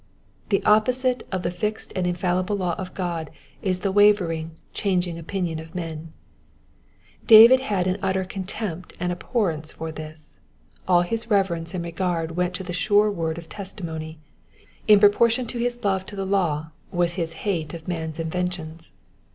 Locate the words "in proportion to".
14.87-15.59